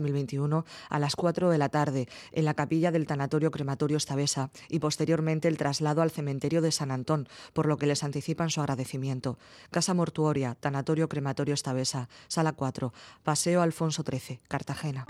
2021 0.00 0.64
a 0.88 0.98
las 0.98 1.14
4 1.14 1.50
de 1.50 1.58
la 1.58 1.68
tarde 1.68 2.08
en 2.32 2.44
la 2.44 2.54
capilla 2.54 2.90
del 2.90 3.06
Tanatorio 3.06 3.50
Crematorio 3.50 3.96
Estavesa 3.96 4.50
y 4.68 4.78
posteriormente 4.78 5.48
el 5.48 5.58
traslado 5.58 6.02
al 6.02 6.10
cementerio 6.10 6.62
de 6.62 6.72
San 6.72 6.90
Antón, 6.90 7.28
por 7.52 7.66
lo 7.66 7.76
que 7.76 7.86
les 7.86 8.02
anticipan 8.02 8.50
su 8.50 8.60
agradecimiento. 8.60 9.38
Casa 9.70 9.94
Mortuoria, 9.94 10.56
Tanatorio 10.58 11.08
Crematorio 11.08 11.54
Estavesa, 11.54 12.08
Sala 12.28 12.52
4, 12.52 12.92
Paseo 13.22 13.62
Alfonso 13.62 14.02
XIII, 14.08 14.40
Cartagena. 14.48 15.06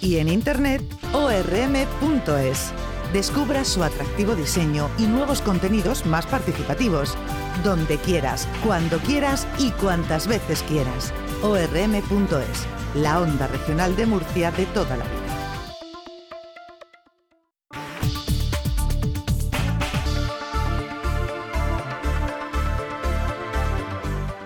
Y 0.00 0.16
en 0.16 0.28
internet 0.28 0.82
orm.es. 1.12 2.72
Descubra 3.12 3.64
su 3.64 3.82
atractivo 3.82 4.36
diseño 4.36 4.88
y 4.96 5.06
nuevos 5.06 5.42
contenidos 5.42 6.06
más 6.06 6.26
participativos. 6.26 7.16
Donde 7.64 7.98
quieras, 7.98 8.48
cuando 8.64 8.98
quieras 8.98 9.48
y 9.58 9.72
cuantas 9.72 10.28
veces 10.28 10.62
quieras. 10.62 11.12
orm.es 11.42 12.66
la 12.94 13.20
onda 13.20 13.46
regional 13.46 13.96
de 13.96 14.04
Murcia 14.04 14.50
de 14.50 14.66
toda 14.66 14.96
la 14.96 15.04
vida. 15.04 15.20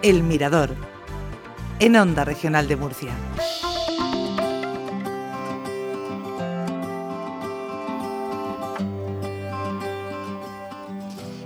El 0.02 0.22
Mirador, 0.22 0.74
en 1.80 1.96
Onda 1.96 2.24
Regional 2.24 2.68
de 2.68 2.76
Murcia. 2.76 3.12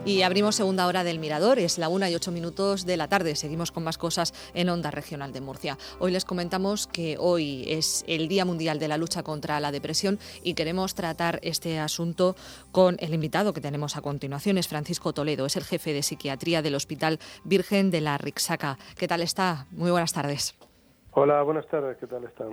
Y 0.09 0.23
abrimos 0.23 0.57
segunda 0.57 0.87
hora 0.87 1.05
del 1.05 1.19
Mirador, 1.19 1.59
es 1.59 1.77
la 1.77 1.91
una 1.91 2.09
y 2.09 2.15
ocho 2.15 2.33
minutos 2.33 2.87
de 2.87 2.97
la 2.97 3.09
tarde. 3.09 3.37
Seguimos 3.37 3.71
con 3.71 3.85
más 3.85 3.99
cosas 3.99 4.33
en 4.55 4.71
Onda 4.71 4.91
Regional 4.91 5.35
de 5.35 5.43
Murcia. 5.43 5.77
Hoy 5.99 6.13
les 6.13 6.25
comentamos 6.25 6.87
que 6.87 7.19
hoy 7.21 7.65
es 7.69 8.07
el 8.09 8.27
Día 8.27 8.47
Mundial 8.47 8.79
de 8.79 8.89
la 8.89 8.97
Lucha 8.97 9.23
contra 9.23 9.61
la 9.61 9.71
Depresión 9.71 10.19
y 10.43 10.55
queremos 10.55 10.95
tratar 10.95 11.41
este 11.43 11.79
asunto 11.79 12.37
con 12.73 12.97
el 13.01 13.13
invitado 13.13 13.53
que 13.53 13.61
tenemos 13.61 13.99
a 13.99 14.01
continuación. 14.01 14.57
Es 14.57 14.67
Francisco 14.67 15.13
Toledo, 15.13 15.45
es 15.45 15.57
el 15.57 15.65
jefe 15.65 15.93
de 15.93 16.03
psiquiatría 16.03 16.63
del 16.63 16.77
Hospital 16.77 17.19
Virgen 17.45 17.91
de 17.91 18.01
la 18.01 18.17
Rixaca. 18.17 18.79
¿Qué 18.97 19.09
tal 19.09 19.21
está? 19.21 19.67
Muy 19.73 19.91
buenas 19.91 20.15
tardes. 20.15 20.55
Hola, 21.13 21.43
buenas 21.43 21.67
tardes, 21.67 21.97
¿qué 21.99 22.07
tal 22.07 22.25
están? 22.25 22.51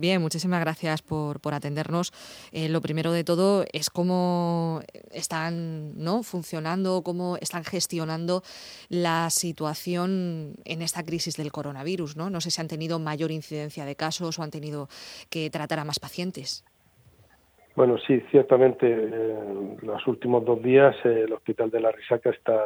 bien, 0.00 0.20
muchísimas 0.20 0.60
gracias 0.60 1.00
por, 1.00 1.38
atendernos. 1.52 2.12
Eh, 2.52 2.68
lo 2.68 2.80
primero 2.80 3.12
de 3.12 3.24
todo 3.24 3.64
es 3.72 3.88
cómo 3.88 4.80
están 5.10 5.96
¿no? 5.96 6.22
funcionando, 6.22 7.02
cómo 7.02 7.36
están 7.40 7.64
gestionando 7.64 8.42
la 8.90 9.30
situación 9.30 10.56
en 10.64 10.82
esta 10.82 11.04
crisis 11.04 11.36
del 11.36 11.52
coronavirus. 11.52 12.16
No, 12.16 12.30
no 12.30 12.40
sé 12.40 12.50
si 12.50 12.60
han 12.60 12.68
tenido 12.68 12.98
mayor 12.98 13.30
incidencia 13.30 13.84
de 13.84 13.94
casos 13.94 14.38
o 14.38 14.42
han 14.42 14.50
tenido 14.50 14.88
que 15.30 15.48
tratar 15.48 15.78
a 15.78 15.84
más 15.84 16.00
pacientes. 16.00 16.64
Bueno, 17.76 17.96
sí, 18.06 18.20
ciertamente, 18.32 18.86
eh, 18.90 19.76
los 19.82 20.04
últimos 20.08 20.44
dos 20.44 20.60
días 20.62 20.96
eh, 21.04 21.22
el 21.26 21.32
Hospital 21.32 21.70
de 21.70 21.80
la 21.80 21.92
Risaca 21.92 22.30
está 22.30 22.60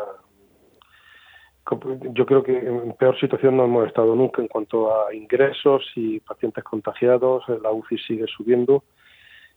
yo 2.13 2.27
creo 2.27 2.43
que 2.43 2.59
en 2.59 2.93
peor 2.95 3.19
situación 3.19 3.57
no 3.57 3.65
hemos 3.65 3.87
estado 3.87 4.15
nunca 4.15 4.43
en 4.43 4.49
cuanto 4.49 4.93
a 4.93 5.15
ingresos 5.15 5.85
y 5.95 6.21
pacientes 6.21 6.65
contagiados. 6.65 7.45
La 7.63 7.71
UCI 7.71 7.99
sigue 7.99 8.27
subiendo. 8.27 8.85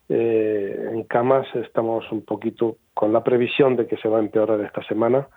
Eh, 0.08 0.90
en 0.94 1.04
camas 1.06 1.48
estamos 1.56 2.10
un 2.12 2.24
poquito 2.24 2.78
con 2.94 3.12
la 3.12 3.24
previsión 3.24 3.76
de 3.76 3.88
que 3.88 3.98
se 3.98 4.08
va 4.08 4.18
a 4.18 4.22
empeorar 4.22 4.62
esta 4.62 4.84
semana 4.84 5.28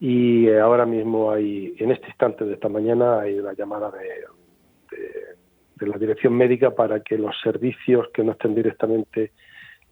y 0.00 0.50
ahora 0.50 0.86
mismo 0.86 1.30
hay, 1.30 1.76
en 1.78 1.92
este 1.92 2.08
instante 2.08 2.44
de 2.44 2.54
esta 2.54 2.68
mañana, 2.68 3.20
hay 3.20 3.38
una 3.38 3.52
llamada 3.52 3.92
de, 3.92 4.24
de 5.76 5.86
la 5.86 5.96
dirección 5.98 6.34
médica 6.34 6.72
para 6.72 7.00
que 7.00 7.16
los 7.16 7.38
servicios 7.40 8.08
que 8.12 8.24
no 8.24 8.32
estén 8.32 8.56
directamente 8.56 9.30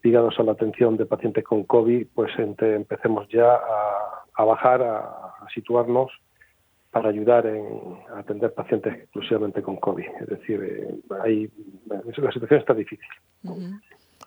ligados 0.03 0.37
a 0.39 0.43
la 0.43 0.53
atención 0.53 0.97
de 0.97 1.05
pacientes 1.05 1.43
con 1.43 1.63
COVID, 1.63 2.07
pues 2.13 2.31
empecemos 2.37 3.27
ya 3.29 3.53
a, 3.53 4.25
a 4.33 4.43
bajar, 4.43 4.81
a, 4.81 5.30
situarnos 5.53 6.11
para 6.91 7.09
ayudar 7.09 7.45
en, 7.45 7.65
a 8.13 8.19
atender 8.19 8.53
pacientes 8.53 8.93
exclusivamente 8.93 9.61
con 9.61 9.77
COVID. 9.77 10.05
Es 10.19 10.27
decir, 10.27 10.61
eh, 10.61 10.95
hay, 11.23 11.49
la 11.87 12.31
situación 12.31 12.59
está 12.59 12.73
difícil. 12.73 13.07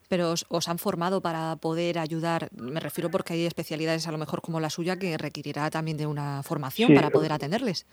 Pero 0.09 0.33
os, 0.33 0.69
han 0.69 0.79
formado 0.79 1.21
para 1.21 1.57
poder 1.57 1.99
ayudar, 1.99 2.49
me 2.57 2.81
refiero 2.81 3.11
porque 3.11 3.35
hay 3.35 3.47
especialidades 3.47 4.09
a 4.09 4.13
lo 4.13 4.19
mejor 4.19 4.41
como 4.41 4.61
la 4.61 4.71
suya 4.71 4.97
que 4.99 5.19
requerirá 5.19 5.71
también 5.71 5.97
de 5.99 6.07
una 6.07 6.43
formación 6.43 6.95
para 6.95 7.11
poder 7.11 7.33
atenderles. 7.33 7.87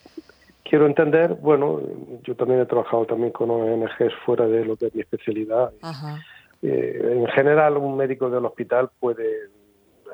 Quiero 0.64 0.86
entender, 0.86 1.34
bueno, 1.34 1.81
yo 2.24 2.36
también 2.36 2.62
he 2.62 2.66
trabajado 2.66 3.06
también 3.06 3.31
con 3.31 3.50
ONGs 3.50 4.14
fuera 4.26 4.48
de 4.48 4.64
lo 4.64 4.78
que 4.78 4.88
es 4.88 4.96
mi 4.96 5.02
especialidad. 5.02 5.74
Eh, 6.62 7.18
en 7.18 7.28
general, 7.28 7.78
un 7.78 7.98
médico 7.98 8.30
del 8.30 8.46
hospital 8.46 8.90
puede 9.00 9.50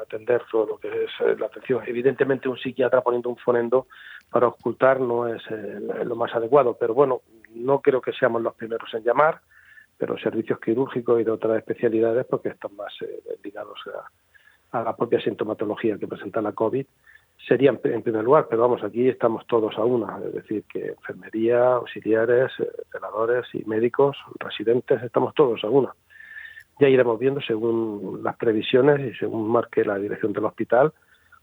atender 0.02 0.44
todo 0.52 0.66
lo 0.66 0.78
que 0.78 0.88
es 0.88 1.12
eh, 1.22 1.36
la 1.40 1.48
atención. 1.48 1.84
Evidentemente, 1.86 2.50
un 2.50 2.58
psiquiatra 2.58 3.02
poniendo 3.02 3.30
un 3.30 3.38
fonendo 3.38 3.88
para 4.30 4.48
ocultar 4.48 5.00
no 5.00 5.28
es 5.28 5.42
eh, 5.50 5.80
lo 6.06 6.16
más 6.16 6.34
adecuado, 6.34 6.78
pero 6.80 6.94
bueno, 6.94 7.22
no 7.54 7.82
creo 7.82 8.02
que 8.02 8.14
seamos 8.14 8.42
los 8.42 8.56
primeros 8.56 8.94
en 8.94 9.04
llamar, 9.04 9.40
pero 9.98 10.18
servicios 10.18 10.60
quirúrgicos 10.60 11.22
y 11.22 11.24
de 11.24 11.32
otras 11.32 11.58
especialidades, 11.58 12.26
porque 12.26 12.50
están 12.50 12.76
más 12.76 12.94
eh, 13.02 13.38
ligados 13.44 13.80
a, 14.72 14.84
la 14.84 14.96
propia 14.96 15.20
sintomatología 15.22 15.98
que 15.98 16.08
presenta 16.08 16.42
la 16.42 16.52
COVID, 16.52 16.86
serían 17.48 17.80
en 17.84 18.04
primer 18.04 18.24
lugar, 18.24 18.48
pero 18.50 18.64
vamos, 18.64 18.84
aquí 18.84 19.08
estamos 19.08 19.48
todos 19.48 19.78
a 19.78 19.84
una, 19.84 20.20
es 20.26 20.34
decir, 20.34 20.66
que 20.72 20.90
enfermería, 20.90 21.76
auxiliares, 21.76 22.52
celadores 22.92 23.46
y 23.54 23.64
médicos, 23.66 24.18
residentes, 24.40 25.02
estamos 25.02 25.34
todos 25.34 25.64
a 25.64 25.70
una 25.70 25.94
ya 26.80 26.90
iremos 26.90 27.20
viendo 27.20 27.42
según 27.42 28.22
las 28.24 28.36
previsiones 28.38 29.00
y 29.00 29.18
según 29.18 29.50
marque 29.50 29.84
la 29.84 29.98
dirección 29.98 30.34
del 30.34 30.46
hospital 30.46 30.94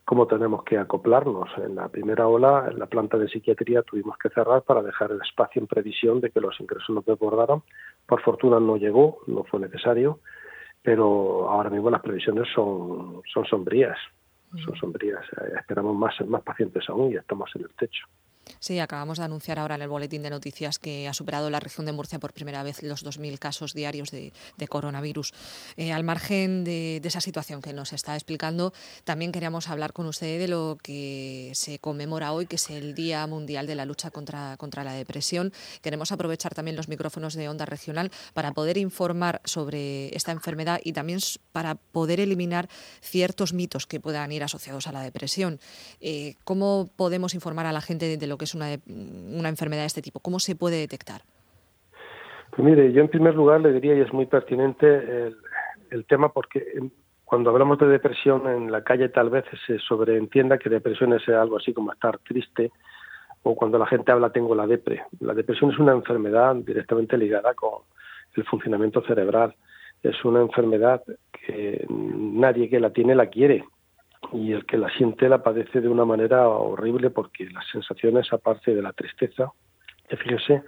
cómo 0.04 0.26
tenemos 0.26 0.64
que 0.64 0.78
acoplarnos. 0.78 1.48
En 1.58 1.76
la 1.76 1.88
primera 1.88 2.28
ola, 2.28 2.68
en 2.70 2.78
la 2.78 2.86
planta 2.86 3.16
de 3.16 3.28
psiquiatría 3.28 3.82
tuvimos 3.82 4.18
que 4.18 4.28
cerrar 4.30 4.62
para 4.62 4.82
dejar 4.82 5.10
el 5.10 5.20
espacio 5.20 5.60
en 5.60 5.66
previsión 5.66 6.20
de 6.20 6.30
que 6.30 6.40
los 6.40 6.60
ingresos 6.60 6.94
nos 6.94 7.04
desbordaran. 7.04 7.62
Por 8.06 8.20
fortuna 8.22 8.60
no 8.60 8.76
llegó, 8.76 9.18
no 9.26 9.44
fue 9.44 9.60
necesario, 9.60 10.20
pero 10.82 11.48
ahora 11.48 11.70
mismo 11.70 11.90
las 11.90 12.02
previsiones 12.02 12.48
son, 12.54 13.22
son 13.32 13.44
sombrías. 13.46 13.98
Son 14.64 14.76
sombrías. 14.76 15.24
Eh, 15.32 15.54
esperamos 15.58 15.96
más, 15.96 16.14
más 16.28 16.42
pacientes 16.42 16.88
aún 16.88 17.10
y 17.10 17.16
estamos 17.16 17.50
en 17.56 17.62
el 17.62 17.70
techo. 17.70 18.06
Sí, 18.60 18.78
acabamos 18.78 19.18
de 19.18 19.24
anunciar 19.24 19.58
ahora 19.58 19.74
en 19.74 19.82
el 19.82 19.88
boletín 19.88 20.22
de 20.22 20.30
noticias 20.30 20.78
que 20.78 21.08
ha 21.08 21.14
superado 21.14 21.50
la 21.50 21.60
región 21.60 21.86
de 21.86 21.92
Murcia 21.92 22.18
por 22.18 22.32
primera 22.32 22.62
vez 22.62 22.82
los 22.82 23.04
2.000 23.04 23.38
casos 23.38 23.74
diarios 23.74 24.10
de, 24.10 24.32
coronavirus. 24.68 25.32
Eh, 25.76 25.92
al 25.92 26.04
margen 26.04 26.64
de, 26.64 27.00
esa 27.04 27.20
situación 27.20 27.60
que 27.60 27.72
nos 27.72 27.92
está 27.92 28.14
explicando, 28.14 28.72
también 29.04 29.30
queríamos 29.30 29.68
hablar 29.68 29.92
con 29.92 30.06
usted 30.06 30.38
de 30.38 30.48
lo 30.48 30.78
que 30.82 31.52
se 31.54 31.78
conmemora 31.78 32.32
hoy, 32.32 32.46
que 32.46 32.56
es 32.56 32.70
el 32.70 32.94
Día 32.94 33.26
Mundial 33.26 33.66
de 33.66 33.74
la 33.74 33.84
Lucha 33.84 34.10
contra, 34.10 34.56
contra 34.56 34.84
la 34.84 34.92
Depresión. 34.92 35.52
Queremos 35.82 36.12
aprovechar 36.12 36.54
también 36.54 36.76
los 36.76 36.88
micrófonos 36.88 37.34
de 37.34 37.48
Onda 37.48 37.66
Regional 37.66 38.10
para 38.32 38.52
poder 38.52 38.78
informar 38.78 39.40
sobre 39.44 40.14
esta 40.16 40.32
enfermedad 40.32 40.80
y 40.82 40.92
también 40.92 41.20
para 41.52 41.74
poder 41.74 42.20
eliminar 42.20 42.68
ciertos 43.00 43.52
mitos 43.52 43.86
que 43.86 44.00
puedan 44.00 44.32
ir 44.32 44.42
asociados 44.42 44.86
a 44.86 44.92
la 44.92 45.02
depresión. 45.02 45.60
Eh, 46.00 46.36
¿Cómo 46.44 46.90
podemos 46.96 47.34
informar 47.34 47.66
a 47.66 47.72
la 47.72 47.80
gente 47.80 48.16
de 48.16 48.26
lo 48.26 48.33
que 48.38 48.44
es 48.44 48.54
una, 48.54 48.66
una 48.86 49.48
enfermedad 49.48 49.82
de 49.82 49.86
este 49.86 50.02
tipo? 50.02 50.20
¿Cómo 50.20 50.38
se 50.38 50.56
puede 50.56 50.76
detectar? 50.76 51.22
Pues 52.54 52.68
mire, 52.68 52.92
yo 52.92 53.00
en 53.00 53.08
primer 53.08 53.34
lugar 53.34 53.60
le 53.60 53.72
diría, 53.72 53.96
y 53.96 54.00
es 54.00 54.12
muy 54.12 54.26
pertinente 54.26 55.32
el, 55.90 56.04
tema, 56.06 56.28
porque 56.28 56.64
cuando 57.24 57.50
hablamos 57.50 57.78
de 57.78 57.86
depresión 57.86 58.46
en 58.48 58.70
la 58.70 58.84
calle 58.84 59.08
tal 59.08 59.30
vez 59.30 59.44
se 59.66 59.78
sobreentienda 59.80 60.58
que 60.58 60.70
depresión 60.70 61.12
es 61.14 61.28
algo 61.28 61.56
así 61.56 61.72
como 61.72 61.92
estar 61.92 62.18
triste, 62.18 62.70
o 63.42 63.56
cuando 63.56 63.78
la 63.78 63.86
gente 63.86 64.12
habla 64.12 64.30
tengo 64.30 64.54
la 64.54 64.66
depre. 64.66 65.04
La 65.20 65.34
depresión 65.34 65.72
es 65.72 65.78
una 65.78 65.92
enfermedad 65.92 66.54
directamente 66.56 67.18
ligada 67.18 67.54
con 67.54 67.82
el 68.36 68.44
funcionamiento 68.44 69.02
cerebral. 69.02 69.54
Es 70.02 70.24
una 70.24 70.40
enfermedad 70.40 71.02
que 71.32 71.84
nadie 71.88 72.68
que 72.70 72.78
la 72.78 72.90
tiene 72.90 73.14
la 73.14 73.26
quiere 73.26 73.64
y 74.32 74.52
el 74.52 74.66
que 74.66 74.78
la 74.78 74.88
siente 74.90 75.28
la 75.28 75.42
padece 75.42 75.80
de 75.80 75.88
una 75.88 76.04
manera 76.04 76.48
horrible 76.48 77.10
porque 77.10 77.48
las 77.50 77.66
sensaciones, 77.70 78.32
aparte 78.32 78.74
de 78.74 78.82
la 78.82 78.92
tristeza, 78.92 79.52
fíjese, 80.08 80.62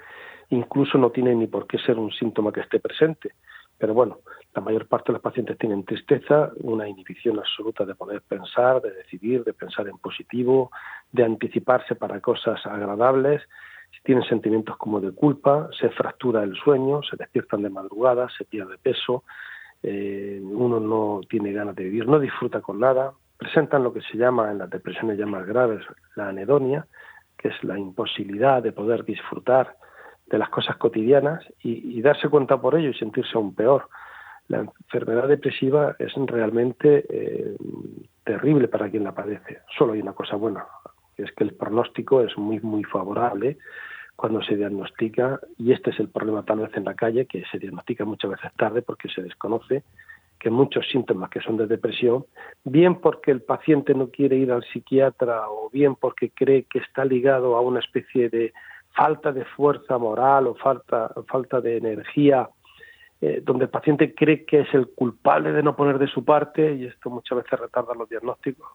incluso 0.51 0.99
no 0.99 1.11
tiene 1.11 1.35
ni 1.35 1.47
por 1.47 1.67
qué 1.67 1.79
ser 1.79 1.99
un 1.99 2.13
síntoma 2.13 2.53
que 2.53 2.61
esté 2.61 2.81
presente. 2.81 3.33
Pero 3.79 3.93
bueno, 3.93 4.21
la 4.55 4.63
mayor 4.63 4.87
parte 4.87 5.09
de 5.09 5.15
los 5.15 5.23
pacientes 5.23 5.59
tienen 5.59 5.85
tristeza, 5.85 6.51
una 6.61 6.89
inhibición 6.89 7.39
absoluta 7.39 7.85
de 7.85 7.95
poder 7.95 8.23
pensar, 8.23 8.81
de 8.81 8.93
decidir, 8.93 9.45
de 9.45 9.53
pensar 9.53 9.87
en 9.89 9.99
positivo, 9.99 10.71
de 11.13 11.25
anticiparse 11.25 11.95
para 11.95 12.21
cosas 12.21 12.65
agradables. 12.65 13.43
Tienen 14.03 14.25
sentimientos 14.25 14.77
como 14.77 15.01
de 15.01 15.13
culpa, 15.13 15.69
se 15.79 15.91
fractura 15.91 16.43
el 16.43 16.55
sueño, 16.57 17.03
se 17.03 17.17
despiertan 17.17 17.63
de 17.63 17.71
madrugada, 17.71 18.29
se 18.37 18.45
pierde 18.45 18.79
peso, 18.79 19.25
eh, 19.83 20.41
uno 20.43 20.81
no 20.81 21.21
tiene 21.29 21.53
ganas 21.53 21.77
de 21.77 21.85
vivir, 21.85 22.07
no 22.07 22.19
disfruta 22.19 22.61
con 22.61 22.81
nada, 22.81 23.13
presentan 23.37 23.83
lo 23.83 23.93
que 23.93 24.01
se 24.03 24.17
llama 24.17 24.51
en 24.51 24.59
las 24.59 24.71
depresiones 24.71 25.19
ya 25.19 25.27
más 25.27 25.47
graves 25.47 25.83
la 26.15 26.29
anedonia, 26.29 26.87
que 27.37 27.49
es 27.49 27.65
la 27.65 27.79
imposibilidad 27.79 28.63
de 28.63 28.73
poder 28.73 29.05
disfrutar 29.05 29.77
de 30.27 30.39
las 30.39 30.49
cosas 30.49 30.77
cotidianas 30.77 31.45
y, 31.63 32.01
darse 32.03 32.29
cuenta 32.29 32.61
por 32.61 32.75
ello 32.75 32.91
y 32.91 32.95
sentirse 32.95 33.33
aún 33.35 33.55
peor. 33.55 33.89
La 34.49 34.59
enfermedad 34.59 35.29
depresiva 35.29 35.97
es 35.99 36.13
realmente 36.15 37.05
eh, 37.09 37.57
terrible 38.25 38.69
para 38.69 38.91
quien 38.91 39.05
la 39.05 39.15
padece. 39.15 39.61
Solo 39.77 39.93
hay 39.93 40.01
una 40.01 40.13
cosa 40.13 40.37
buena, 40.37 40.67
que 41.17 41.25
es 41.25 41.33
que 41.33 41.45
el 41.45 41.55
pronóstico 41.55 42.23
es 42.23 42.37
muy, 42.37 42.61
muy 42.61 42.85
favorable 42.85 43.59
cuando 44.17 44.43
se 44.43 44.57
diagnostica, 44.57 45.39
y 45.59 45.73
este 45.73 45.91
es 45.91 46.01
el 46.01 46.09
problema 46.09 46.43
tal 46.43 46.61
vez 46.61 46.75
en 46.75 46.85
la 46.85 46.95
calle, 46.95 47.27
que 47.27 47.45
se 47.53 47.59
diagnostica 47.59 48.05
muchas 48.05 48.31
veces 48.31 48.51
tarde 48.57 48.81
porque 48.83 49.09
se 49.09 49.23
desconoce 49.23 49.85
que 50.47 50.51
muchos 50.53 50.87
síntomas 50.89 51.29
que 51.29 51.41
son 51.41 51.57
de 51.57 51.67
depresión, 51.67 52.25
bien 52.63 53.01
porque 53.01 53.33
el 53.33 53.43
paciente 53.43 53.95
no 53.95 54.11
quiere 54.11 54.37
ir 54.37 54.53
al 54.53 54.63
psiquiatra 54.63 55.51
o 55.51 55.71
bien 55.71 55.97
porque 55.97 56.31
cree 56.31 56.67
que 56.71 56.79
está 56.79 57.05
ligado 57.05 57.57
a 57.57 57.61
una 57.61 57.81
especie 57.81 58.29
de 58.29 58.53
falta 58.95 59.33
de 59.33 59.45
fuerza 59.45 59.99
moral 59.99 60.47
o 60.47 60.55
falta, 60.55 61.11
falta 61.27 61.61
de 61.61 61.79
energía, 61.79 62.49
eh, 63.21 63.43
donde 63.45 63.65
el 63.65 63.71
paciente 63.71 64.15
cree 64.15 64.45
que 64.45 64.61
es 64.61 64.73
el 64.73 64.87
culpable 64.91 65.51
de 65.51 65.65
no 65.65 65.75
poner 65.75 65.99
de 65.99 66.07
su 66.07 66.25
parte 66.25 66.75
y 66.77 66.85
esto 66.85 67.11
muchas 67.11 67.39
veces 67.39 67.59
retarda 67.59 67.93
los 67.95 68.09
diagnósticos 68.09 68.69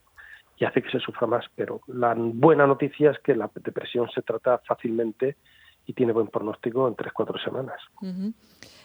y 0.57 0.65
hace 0.65 0.81
que 0.81 0.91
se 0.91 0.99
sufra 0.99 1.25
más. 1.25 1.45
Pero 1.55 1.79
la 1.87 2.13
buena 2.17 2.67
noticia 2.67 3.11
es 3.11 3.19
que 3.19 3.33
la 3.33 3.49
depresión 3.63 4.09
se 4.13 4.23
trata 4.23 4.57
fácilmente 4.67 5.37
y 5.85 5.93
tiene 5.93 6.11
buen 6.11 6.27
pronóstico 6.27 6.89
en 6.89 6.95
tres 6.95 7.13
cuatro 7.13 7.39
semanas. 7.39 7.79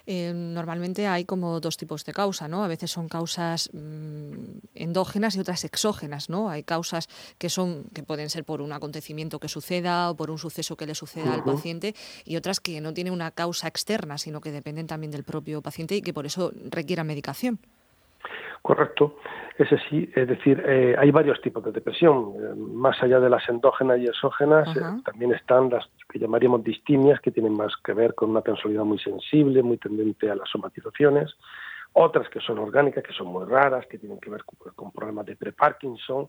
Eh, 0.07 0.33
normalmente 0.33 1.09
hay 1.09 1.25
como 1.25 1.59
dos 1.61 1.77
tipos 1.77 2.05
de 2.05 2.13
causa, 2.13 2.47
¿no? 2.47 2.63
A 2.63 2.69
veces 2.69 2.93
son 2.93 3.09
causas 3.09 3.71
mm, 3.73 4.59
endógenas 4.75 5.35
y 5.35 5.41
otras 5.41 5.65
exógenas, 5.65 6.31
¿no? 6.31 6.49
Hay 6.49 6.63
causas 6.63 7.09
que 7.39 7.51
son 7.51 7.85
que 7.93 8.05
pueden 8.05 8.31
ser 8.31 8.45
por 8.45 8.63
un 8.63 8.73
acontecimiento 8.73 9.41
que 9.41 9.49
suceda 9.49 10.11
o 10.11 10.17
por 10.17 10.31
un 10.31 10.39
suceso 10.39 10.77
que 10.77 10.87
le 10.87 10.95
suceda 10.95 11.35
al 11.35 11.43
paciente 11.43 11.95
y 12.25 12.37
otras 12.37 12.61
que 12.61 12.81
no 12.81 12.95
tienen 12.95 13.13
una 13.13 13.33
causa 13.33 13.67
externa, 13.67 14.17
sino 14.19 14.41
que 14.41 14.53
dependen 14.53 14.87
también 14.87 15.11
del 15.11 15.25
propio 15.25 15.61
paciente 15.61 15.97
y 15.97 16.03
que 16.03 16.15
por 16.15 16.27
eso 16.27 16.53
requieran 16.71 17.07
medicación. 17.07 17.59
Correcto. 18.63 19.17
Ese 19.59 19.79
sí, 19.89 20.11
es 20.15 20.29
decir, 20.29 20.63
eh, 20.67 20.95
hay 20.99 21.11
varios 21.11 21.41
tipos 21.41 21.65
de 21.65 21.73
depresión. 21.73 22.35
Eh, 22.37 22.55
más 22.57 23.03
allá 23.03 23.21
de 23.21 23.31
las 23.31 23.49
endógenas 23.49 23.99
y 23.99 24.07
exógenas, 24.07 24.69
eh, 24.77 24.81
también 25.05 25.33
están 25.33 25.71
las 25.71 25.87
que 26.09 26.19
llamaríamos 26.19 26.63
distimias, 26.63 27.21
que 27.21 27.31
tienen 27.31 27.55
más 27.55 27.73
que 27.83 27.93
ver 27.93 28.15
con 28.15 28.31
una 28.31 28.43
personalidad 28.43 28.85
muy 28.85 28.99
sensible, 28.99 29.63
muy 29.63 29.79
tendente 29.79 30.31
a 30.31 30.35
las 30.35 30.49
somatizaciones. 30.51 31.35
Otras 31.93 32.29
que 32.29 32.41
son 32.41 32.59
orgánicas, 32.59 33.03
que 33.03 33.15
son 33.15 33.29
muy 33.29 33.47
raras, 33.47 33.87
que 33.87 33.99
tienen 33.99 34.21
que 34.21 34.29
ver 34.29 34.43
con, 34.45 34.91
problemas 34.93 35.25
de 35.25 35.37
pre-Parkinson 35.37 36.29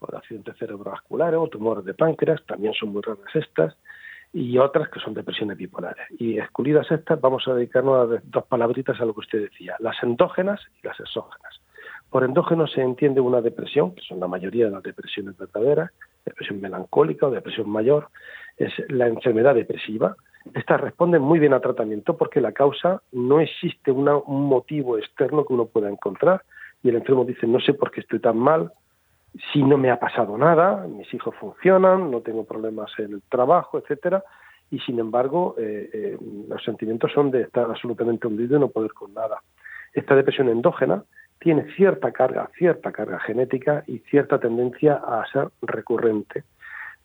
o 0.00 0.06
de 0.10 0.16
accidentes 0.16 0.56
cerebrovasculares 0.58 1.38
o 1.38 1.46
tumores 1.48 1.84
de 1.84 1.94
páncreas, 1.94 2.44
también 2.46 2.74
son 2.74 2.88
muy 2.90 3.02
raras 3.02 3.34
estas 3.34 3.76
y 4.32 4.58
otras 4.58 4.88
que 4.88 4.98
son 4.98 5.14
depresiones 5.14 5.56
bipolares. 5.56 6.06
Y 6.18 6.38
excluidas 6.38 6.90
estas, 6.90 7.20
vamos 7.20 7.46
a 7.46 7.54
dedicarnos 7.54 8.10
a 8.10 8.20
dos 8.24 8.44
palabritas 8.46 9.00
a 9.00 9.04
lo 9.04 9.14
que 9.14 9.20
usted 9.20 9.42
decía, 9.42 9.76
las 9.78 10.02
endógenas 10.02 10.60
y 10.82 10.86
las 10.86 10.98
exógenas. 10.98 11.60
Por 12.14 12.22
endógeno 12.22 12.68
se 12.68 12.80
entiende 12.80 13.20
una 13.20 13.40
depresión, 13.40 13.92
que 13.92 14.02
son 14.02 14.20
la 14.20 14.28
mayoría 14.28 14.66
de 14.66 14.70
las 14.70 14.84
depresiones 14.84 15.36
verdaderas, 15.36 15.90
depresión 16.24 16.60
melancólica 16.60 17.26
o 17.26 17.30
depresión 17.32 17.68
mayor, 17.68 18.06
es 18.56 18.72
la 18.88 19.08
enfermedad 19.08 19.56
depresiva. 19.56 20.14
Estas 20.54 20.80
responden 20.80 21.22
muy 21.22 21.40
bien 21.40 21.54
al 21.54 21.60
tratamiento 21.60 22.16
porque 22.16 22.40
la 22.40 22.52
causa 22.52 23.02
no 23.10 23.40
existe 23.40 23.90
un 23.90 24.04
motivo 24.46 24.96
externo 24.96 25.44
que 25.44 25.54
uno 25.54 25.66
pueda 25.66 25.90
encontrar 25.90 26.44
y 26.84 26.90
el 26.90 26.94
enfermo 26.94 27.24
dice 27.24 27.48
no 27.48 27.58
sé 27.58 27.74
por 27.74 27.90
qué 27.90 28.02
estoy 28.02 28.20
tan 28.20 28.38
mal, 28.38 28.70
si 29.52 29.64
no 29.64 29.76
me 29.76 29.90
ha 29.90 29.98
pasado 29.98 30.38
nada, 30.38 30.86
mis 30.86 31.12
hijos 31.12 31.34
funcionan, 31.34 32.12
no 32.12 32.20
tengo 32.20 32.44
problemas 32.44 32.92
en 32.98 33.14
el 33.14 33.22
trabajo, 33.22 33.76
etcétera, 33.76 34.22
y 34.70 34.78
sin 34.78 35.00
embargo 35.00 35.56
eh, 35.58 35.90
eh, 35.92 36.18
los 36.48 36.62
sentimientos 36.62 37.10
son 37.10 37.32
de 37.32 37.40
estar 37.40 37.68
absolutamente 37.68 38.28
hundido 38.28 38.56
y 38.56 38.60
no 38.60 38.68
poder 38.68 38.92
con 38.92 39.12
nada. 39.14 39.42
Esta 39.92 40.14
depresión 40.14 40.48
endógena 40.48 41.02
tiene 41.38 41.70
cierta 41.74 42.12
carga, 42.12 42.48
cierta 42.56 42.92
carga 42.92 43.18
genética 43.20 43.84
y 43.86 43.98
cierta 44.10 44.38
tendencia 44.38 44.94
a 44.94 45.24
ser 45.30 45.48
recurrente. 45.62 46.44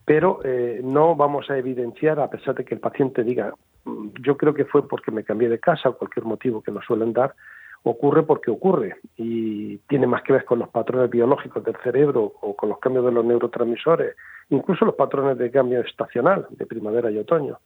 Pero 0.05 0.39
eh, 0.43 0.81
no 0.83 1.15
vamos 1.15 1.49
a 1.49 1.57
evidenciar, 1.57 2.19
a 2.19 2.29
pesar 2.29 2.55
de 2.55 2.65
que 2.65 2.73
el 2.73 2.79
paciente 2.79 3.23
diga, 3.23 3.53
mm, 3.85 4.07
yo 4.21 4.37
creo 4.37 4.53
que 4.53 4.65
fue 4.65 4.87
porque 4.87 5.11
me 5.11 5.23
cambié 5.23 5.49
de 5.49 5.59
casa 5.59 5.89
o 5.89 5.97
cualquier 5.97 6.25
motivo 6.25 6.61
que 6.61 6.71
nos 6.71 6.85
suelen 6.85 7.13
dar, 7.13 7.35
ocurre 7.83 8.23
porque 8.23 8.51
ocurre 8.51 8.97
y 9.17 9.77
tiene 9.87 10.07
más 10.07 10.23
que 10.23 10.33
ver 10.33 10.45
con 10.45 10.59
los 10.59 10.69
patrones 10.69 11.09
biológicos 11.09 11.63
del 11.63 11.77
cerebro 11.77 12.33
o 12.41 12.55
con 12.55 12.69
los 12.69 12.79
cambios 12.79 13.05
de 13.05 13.11
los 13.11 13.25
neurotransmisores, 13.25 14.15
incluso 14.49 14.85
los 14.85 14.95
patrones 14.95 15.37
de 15.37 15.51
cambio 15.51 15.81
estacional 15.81 16.47
de 16.49 16.65
primavera 16.65 17.09
y 17.11 17.17
otoño. 17.17 17.59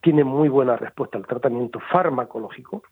Tiene 0.00 0.24
muy 0.24 0.48
buena 0.48 0.76
respuesta 0.76 1.18
al 1.18 1.26
tratamiento 1.26 1.78
farmacológico, 1.92 2.82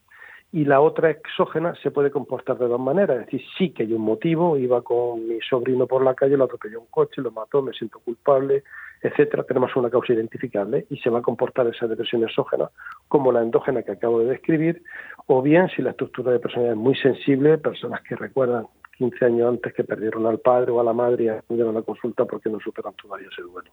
y 0.50 0.65
la 0.65 0.81
otra 0.81 1.11
exógena 1.11 1.75
se 1.83 1.91
puede 1.91 2.11
comportar 2.11 2.56
de 2.59 2.69
dos 2.69 2.81
maneras, 2.81 3.19
es 3.19 3.27
decir, 3.27 3.43
sí 3.59 3.71
que 3.71 3.83
hay 3.83 3.93
un 3.93 4.00
motivo, 4.00 4.56
iba 4.56 4.81
con 4.83 5.29
mi 5.29 5.39
sobrino 5.41 5.87
por 5.87 6.03
la 6.03 6.15
calle, 6.15 6.39
lo 6.39 6.45
atropelló 6.45 6.81
un 6.81 6.87
coche, 6.87 7.21
lo 7.21 7.31
mató, 7.31 7.61
me 7.61 7.73
siento 7.75 7.99
culpable, 7.99 8.65
etcétera, 9.03 9.45
tenemos 9.45 9.77
una 9.77 9.91
causa 9.91 10.15
identificable 10.15 10.87
y 10.89 10.97
se 10.99 11.11
va 11.11 11.19
a 11.19 11.23
comportar 11.23 11.67
esa 11.67 11.87
depresión 11.87 12.25
exógena 12.25 12.71
como 13.09 13.31
la 13.31 13.43
endógena 13.43 13.83
que 13.83 13.93
acabo 13.93 14.21
de 14.21 14.31
describir, 14.31 14.83
o 15.27 15.43
bien 15.43 15.69
si 15.69 15.83
la 15.83 15.91
estructura 15.91 16.33
de 16.33 16.41
personalidad 16.41 16.77
es 16.77 16.83
muy 16.83 16.97
sensible, 16.97 17.59
personas 17.59 18.00
que 18.03 18.17
recuerdan 18.17 18.67
15 18.97 19.25
años 19.27 19.49
antes 19.50 19.75
que 19.75 19.85
perdieron 19.85 20.27
al 20.27 20.41
padre 20.41 20.73
o 20.73 20.81
a 20.81 20.85
la 20.85 20.95
madre 20.95 21.25
y 21.25 21.29
acudieron 21.29 21.77
a 21.77 21.81
la 21.81 21.85
consulta 21.85 22.25
porque 22.25 22.49
no 22.49 22.59
superan 22.59 22.95
todavía 22.95 23.29
ese 23.31 23.43
duelo. 23.43 23.71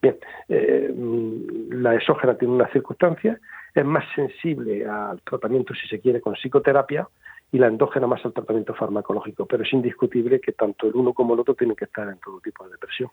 Bien, 0.00 0.16
eh, 0.48 0.94
la 1.70 1.94
exógena 1.94 2.36
tiene 2.36 2.54
una 2.54 2.68
circunstancia, 2.68 3.40
es 3.80 3.86
más 3.86 4.04
sensible 4.14 4.86
al 4.86 5.20
tratamiento, 5.22 5.74
si 5.74 5.86
se 5.88 6.00
quiere, 6.00 6.20
con 6.20 6.34
psicoterapia 6.34 7.08
y 7.52 7.58
la 7.58 7.68
endógena 7.68 8.06
más 8.06 8.24
al 8.24 8.32
tratamiento 8.32 8.74
farmacológico, 8.74 9.46
pero 9.46 9.62
es 9.62 9.72
indiscutible 9.72 10.40
que 10.40 10.52
tanto 10.52 10.88
el 10.88 10.96
uno 10.96 11.12
como 11.12 11.34
el 11.34 11.40
otro 11.40 11.54
tienen 11.54 11.76
que 11.76 11.84
estar 11.84 12.08
en 12.08 12.18
todo 12.18 12.40
tipo 12.40 12.64
de 12.64 12.72
depresión. 12.72 13.10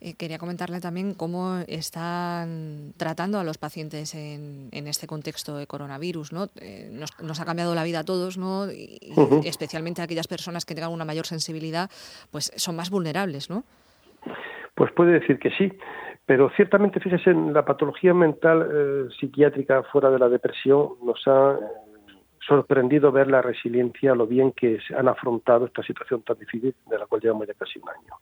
Eh, 0.00 0.14
quería 0.14 0.38
comentarle 0.38 0.80
también 0.80 1.14
cómo 1.14 1.58
están 1.66 2.92
tratando 2.98 3.38
a 3.38 3.44
los 3.44 3.56
pacientes 3.56 4.14
en, 4.14 4.68
este 4.72 5.06
contexto 5.06 5.56
de 5.56 5.66
coronavirus. 5.66 6.32
¿no? 6.32 6.48
Eh, 6.60 6.90
nos, 6.92 7.40
ha 7.40 7.44
cambiado 7.44 7.74
la 7.74 7.84
vida 7.84 8.00
a 8.00 8.04
todos, 8.04 8.36
¿no? 8.36 8.70
y, 8.70 8.98
especialmente 9.46 10.02
a 10.02 10.04
aquellas 10.04 10.28
personas 10.28 10.66
que 10.66 10.74
tengan 10.74 10.92
una 10.92 11.06
mayor 11.06 11.26
sensibilidad, 11.26 11.90
pues 12.30 12.52
son 12.56 12.76
más 12.76 12.90
vulnerables, 12.90 13.48
¿no? 13.48 13.64
Pues 14.74 14.90
puede 14.92 15.12
decir 15.12 15.38
que 15.38 15.50
sí, 15.50 15.72
pero 16.26 16.50
ciertamente, 16.56 17.00
fíjese, 17.00 17.30
en 17.30 17.52
la 17.52 17.64
patología 17.64 18.14
mental 18.14 18.68
eh, 18.72 19.08
psiquiátrica 19.18 19.82
fuera 19.84 20.10
de 20.10 20.18
la 20.18 20.28
depresión 20.28 20.94
nos 21.02 21.20
ha 21.26 21.52
eh, 21.52 22.14
sorprendido 22.46 23.12
ver 23.12 23.30
la 23.30 23.42
resiliencia, 23.42 24.14
lo 24.14 24.26
bien 24.26 24.52
que 24.52 24.78
se 24.86 24.96
han 24.96 25.08
afrontado 25.08 25.66
esta 25.66 25.82
situación 25.82 26.22
tan 26.22 26.38
difícil 26.38 26.74
de 26.88 26.98
la 26.98 27.06
cual 27.06 27.20
llevamos 27.20 27.46
ya 27.46 27.54
casi 27.54 27.78
un 27.78 27.88
año. 27.90 28.14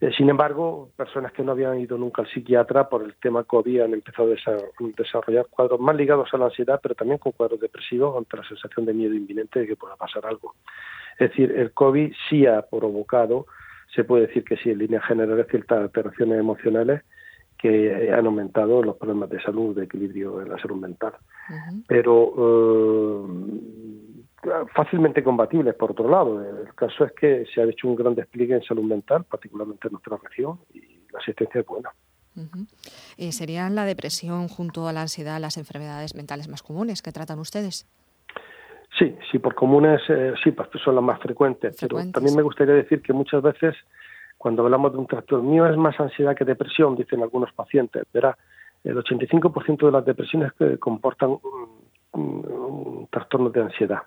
Eh, 0.00 0.10
sin 0.16 0.30
embargo, 0.30 0.90
personas 0.96 1.30
que 1.30 1.44
no 1.44 1.52
habían 1.52 1.78
ido 1.78 1.96
nunca 1.96 2.22
al 2.22 2.28
psiquiatra 2.28 2.88
por 2.88 3.04
el 3.04 3.14
tema 3.14 3.44
COVID 3.44 3.82
han 3.82 3.94
empezado 3.94 4.32
a 4.32 4.56
desarrollar 4.96 5.46
cuadros 5.48 5.78
más 5.78 5.94
ligados 5.94 6.28
a 6.32 6.38
la 6.38 6.46
ansiedad, 6.46 6.80
pero 6.82 6.96
también 6.96 7.18
con 7.18 7.30
cuadros 7.30 7.60
depresivos 7.60 8.16
ante 8.16 8.36
la 8.36 8.44
sensación 8.44 8.84
de 8.84 8.94
miedo 8.94 9.14
inminente 9.14 9.60
de 9.60 9.68
que 9.68 9.76
pueda 9.76 9.94
pasar 9.94 10.26
algo. 10.26 10.56
Es 11.20 11.30
decir, 11.30 11.52
el 11.52 11.72
COVID 11.72 12.12
sí 12.28 12.46
ha 12.46 12.62
provocado 12.62 13.46
se 13.94 14.04
puede 14.04 14.26
decir 14.26 14.44
que 14.44 14.56
sí, 14.56 14.70
en 14.70 14.78
líneas 14.78 15.04
generales, 15.04 15.46
ciertas 15.50 15.80
alteraciones 15.80 16.38
emocionales 16.38 17.02
que 17.62 18.12
han 18.12 18.26
aumentado 18.26 18.82
los 18.82 18.96
problemas 18.96 19.30
de 19.30 19.40
salud, 19.40 19.76
de 19.76 19.84
equilibrio 19.84 20.42
en 20.42 20.48
la 20.48 20.58
salud 20.58 20.80
mental. 20.80 21.12
Pero 21.86 23.28
eh, 24.42 24.66
fácilmente 24.74 25.22
compatibles, 25.22 25.76
por 25.76 25.92
otro 25.92 26.08
lado. 26.08 26.42
El 26.42 26.74
caso 26.74 27.04
es 27.04 27.12
que 27.12 27.46
se 27.54 27.60
ha 27.62 27.64
hecho 27.64 27.86
un 27.86 27.94
gran 27.94 28.16
despliegue 28.16 28.54
en 28.54 28.64
salud 28.64 28.82
mental, 28.82 29.24
particularmente 29.24 29.86
en 29.86 29.92
nuestra 29.92 30.16
región, 30.16 30.58
y 30.74 30.80
la 31.12 31.20
asistencia 31.20 31.60
es 31.60 31.66
buena. 31.66 31.90
Eh, 33.16 33.30
¿Serían 33.30 33.76
la 33.76 33.84
depresión 33.84 34.48
junto 34.48 34.88
a 34.88 34.92
la 34.92 35.02
ansiedad 35.02 35.38
las 35.38 35.56
enfermedades 35.56 36.16
mentales 36.16 36.48
más 36.48 36.64
comunes 36.64 37.00
que 37.00 37.12
tratan 37.12 37.38
ustedes? 37.38 37.86
Sí, 38.98 39.14
sí, 39.30 39.38
por 39.38 39.54
comunes, 39.54 40.00
eh, 40.08 40.34
sí, 40.42 40.50
pues 40.50 40.68
son 40.84 40.96
las 40.96 41.04
más 41.04 41.20
frecuentes, 41.20 41.76
pero 41.80 41.98
también 42.10 42.34
me 42.34 42.42
gustaría 42.42 42.74
decir 42.74 43.02
que 43.02 43.12
muchas 43.12 43.40
veces 43.40 43.76
cuando 44.42 44.64
hablamos 44.64 44.90
de 44.90 44.98
un 44.98 45.06
trastorno 45.06 45.48
mío 45.48 45.66
es 45.66 45.76
más 45.76 46.00
ansiedad 46.00 46.34
que 46.34 46.44
depresión, 46.44 46.96
dicen 46.96 47.22
algunos 47.22 47.52
pacientes. 47.52 48.02
Verá, 48.12 48.36
el 48.82 48.96
85% 48.96 49.86
de 49.86 49.92
las 49.92 50.04
depresiones 50.04 50.52
que 50.54 50.78
comportan 50.78 51.38
un, 52.12 53.06
trastorno 53.08 53.50
de 53.50 53.60
ansiedad 53.60 54.02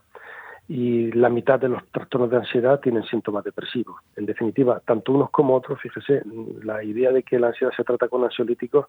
y 0.68 1.10
la 1.14 1.30
mitad 1.30 1.58
de 1.58 1.70
los 1.70 1.86
trastornos 1.90 2.30
de 2.32 2.36
ansiedad 2.36 2.82
tienen 2.82 3.04
síntomas 3.04 3.46
depresivos. 3.46 3.96
En 4.18 4.26
definitiva, 4.26 4.82
tanto 4.86 5.14
unos 5.14 5.30
como 5.30 5.56
otros, 5.56 5.80
fíjese, 5.80 6.22
la 6.64 6.84
idea 6.84 7.14
de 7.14 7.24
que 7.24 7.40
la 7.40 7.48
ansiedad 7.48 7.72
se 7.74 7.86
trata 7.86 8.10
con 8.10 8.22
ansiolíticos 8.26 8.88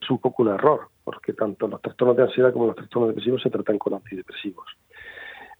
es 0.00 0.10
un 0.10 0.18
poco 0.18 0.42
un 0.42 0.48
error, 0.48 0.88
porque 1.04 1.32
tanto 1.32 1.68
los 1.68 1.80
trastornos 1.80 2.16
de 2.16 2.24
ansiedad 2.24 2.52
como 2.52 2.66
los 2.66 2.76
trastornos 2.76 3.10
depresivos 3.10 3.40
se 3.40 3.50
tratan 3.50 3.78
con 3.78 3.94
antidepresivos. 3.94 4.66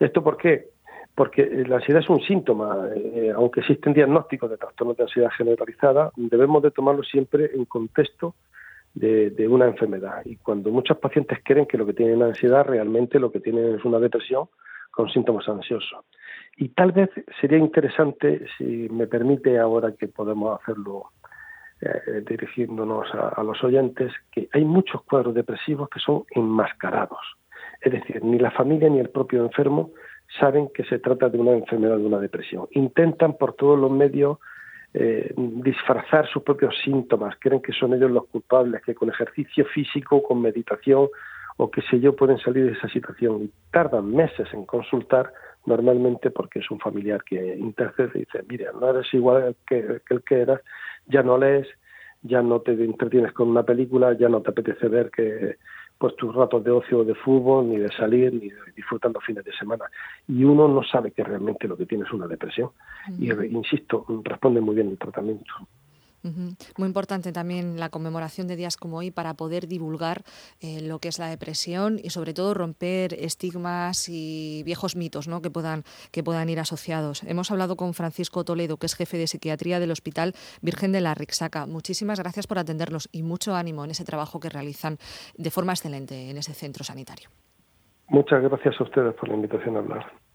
¿Esto 0.01 0.23
por 0.23 0.37
qué? 0.37 0.71
Porque 1.19 1.45
la 1.67 1.79
ansiedad 1.79 2.01
es 2.01 2.09
un 2.09 2.21
síntoma, 2.21 2.91
eh, 2.95 3.33
aunque 3.35 3.59
existen 3.59 3.93
diagnósticos 3.93 4.49
de 4.51 4.57
trastornos 4.57 4.97
de 4.97 5.03
ansiedad 5.03 5.31
generalizada, 5.37 6.13
debemos 6.15 6.63
de 6.63 6.71
tomarlo 6.71 7.03
siempre 7.03 7.51
en 7.57 7.65
contexto 7.65 8.37
de, 8.95 9.49
una 9.49 9.67
enfermedad. 9.67 10.23
Y 10.25 10.37
cuando 10.37 10.71
muchos 10.71 10.97
pacientes 10.99 11.41
creen 11.43 11.67
que 11.67 11.77
lo 11.77 11.87
que 11.87 11.93
tienen 11.93 12.23
es 12.23 12.29
ansiedad, 12.29 12.65
realmente 12.65 13.19
lo 13.19 13.33
que 13.33 13.41
tienen 13.41 13.75
es 13.75 13.85
una 13.85 13.99
depresión 13.99 14.47
con 14.93 15.09
síntomas 15.09 15.49
ansiosos. 15.49 16.05
Y 16.57 16.69
tal 16.69 16.93
vez 16.93 17.11
sería 17.41 17.59
interesante, 17.59 18.47
si 18.57 18.89
me 18.89 19.09
permite 19.09 19.59
ahora 19.59 19.95
que 19.99 20.07
podemos 20.07 20.61
hacerlo 20.61 21.11
eh, 21.81 22.23
dirigiéndonos 22.29 23.09
a, 23.13 23.43
los 23.43 23.65
oyentes, 23.65 24.13
que 24.31 24.49
hay 24.53 24.65
muchos 24.65 25.03
cuadros 25.03 25.35
depresivos 25.35 25.89
que 25.89 25.99
son 25.99 26.23
enmascarados. 26.31 27.19
Es 27.81 27.91
decir, 27.91 28.23
ni 28.23 28.39
la 28.39 28.53
familia 28.53 28.89
ni 28.89 29.01
el 29.01 29.11
propio 29.11 29.43
enfermo 29.45 29.91
saben 30.39 30.69
que 30.75 30.85
se 30.85 30.99
trata 30.99 31.29
de 31.29 31.39
una 31.39 31.53
enfermedad, 31.53 31.97
de 31.97 32.07
una 32.07 32.19
depresión. 32.19 32.67
Intentan 32.73 33.37
por 33.37 33.55
todos 33.55 33.79
los 33.79 33.91
medios 33.91 34.39
eh, 34.95 35.33
disfrazar 35.37 36.27
sus 36.29 36.43
propios 36.43 36.75
síntomas, 36.83 37.37
creen 37.39 37.61
que 37.61 37.73
son 37.73 37.95
ellos 37.95 38.11
los 38.11 38.27
culpables, 38.27 38.83
que 38.83 38.95
con 38.95 39.09
ejercicio 39.09 39.65
físico, 39.67 40.23
con 40.23 40.41
meditación 40.41 41.09
o 41.57 41.71
qué 41.71 41.83
sé 41.83 42.01
yo 42.01 42.15
pueden 42.15 42.39
salir 42.39 42.67
de 42.67 42.73
esa 42.73 42.89
situación 42.89 43.43
y 43.45 43.53
tardan 43.71 44.15
meses 44.15 44.49
en 44.53 44.65
consultar 44.65 45.33
normalmente 45.67 46.31
porque 46.31 46.61
es 46.61 46.71
un 46.71 46.79
familiar 46.79 47.23
que 47.25 47.57
intercede 47.57 48.11
y 48.15 48.19
dice, 48.21 48.45
mira, 48.49 48.71
no 48.73 48.91
eres 48.91 49.13
igual 49.13 49.57
que, 49.67 50.01
que 50.07 50.15
el 50.15 50.23
que 50.23 50.41
eras, 50.41 50.61
ya 51.07 51.23
no 51.23 51.37
lees, 51.37 51.67
ya 52.23 52.43
no 52.43 52.61
te 52.61 52.73
entretienes 52.73 53.33
con 53.33 53.49
una 53.49 53.65
película, 53.65 54.13
ya 54.15 54.29
no 54.29 54.41
te 54.41 54.51
apetece 54.51 54.89
ver 54.89 55.11
que 55.11 55.57
pues 55.99 56.15
tus 56.17 56.35
ratos 56.35 56.63
de 56.63 56.71
ocio 56.71 57.05
de 57.05 57.15
fútbol, 57.15 57.69
ni 57.69 57.77
de 57.77 57.91
salir, 57.91 58.33
ni 58.33 58.51
de 58.51 58.73
disfrutar 58.75 59.11
los 59.11 59.25
fines 59.25 59.45
de 59.45 59.53
semana. 59.53 59.85
Y 60.29 60.45
uno 60.45 60.69
no 60.69 60.83
sabe 60.85 61.11
que 61.11 61.25
realmente 61.25 61.67
lo 61.67 61.77
que 61.77 61.87
tiene 61.87 62.05
es 62.05 62.13
una 62.13 62.29
depresión. 62.29 62.71
Y 63.19 63.33
insisto, 63.33 64.07
responde 64.23 64.61
muy 64.61 64.77
bien 64.77 64.89
el 64.89 64.99
tratamiento. 64.99 65.53
Muy 66.23 66.87
importante 66.87 67.33
también 67.33 67.79
la 67.79 67.91
conmemoración 67.91 68.49
de 68.49 68.57
días 68.57 68.77
como 68.77 68.99
hoy 68.99 69.11
para 69.11 69.35
poder 69.35 69.69
divulgar 69.69 70.23
eh, 70.61 70.81
lo 70.83 70.99
que 70.99 71.09
es 71.09 71.19
la 71.19 71.29
depresión 71.29 71.99
y 72.03 72.11
sobre 72.11 72.35
todo 72.35 72.55
romper 72.55 73.15
estigmas 73.15 74.09
y 74.09 74.63
viejos 74.65 74.97
mitos 74.97 75.29
¿no? 75.29 75.41
que, 75.41 75.51
puedan, 75.51 75.85
que 76.11 76.23
puedan 76.23 76.49
ir 76.49 76.61
asociados. 76.61 77.23
Hemos 77.23 77.51
hablado 77.51 77.77
con 77.77 77.95
Francisco 77.95 78.45
Toledo, 78.45 78.77
que 78.77 78.87
es 78.87 78.95
jefe 78.95 79.17
de 79.17 79.27
psiquiatría 79.27 79.81
del 79.81 79.91
Hospital 79.91 80.35
Virgen 80.61 80.93
de 80.93 81.01
la 81.01 81.15
Rixaca. 81.15 81.67
Muchísimas 81.67 82.19
gracias 82.19 82.47
por 82.47 82.59
atendernos 82.59 83.09
y 83.13 83.23
mucho 83.23 83.55
ánimo 83.55 83.85
en 83.85 83.91
ese 83.93 84.05
trabajo 84.05 84.41
que 84.41 84.49
realizan 84.49 84.99
de 85.37 85.51
forma 85.51 85.73
excelente 85.73 86.31
en 86.31 86.37
ese 86.37 86.53
centro 86.53 86.85
sanitario. 86.85 87.29
Muchas 88.09 88.43
gracias 88.43 88.75
a 88.81 88.85
ustedes 88.85 89.15
por 89.15 89.29
la 89.29 89.35
invitación 89.35 89.77
a 89.77 89.81
hablar. 89.81 90.28